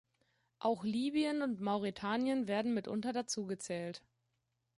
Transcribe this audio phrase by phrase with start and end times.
[0.57, 4.01] Auch Libyen und Mauretanien werden mitunter dazugezählt.